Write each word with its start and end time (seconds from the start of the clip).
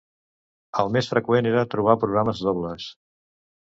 El 0.85 0.89
més 0.95 1.11
freqüent 1.13 1.51
era 1.53 1.69
trobar 1.77 1.97
programes 2.07 2.45
dobles. 2.51 2.93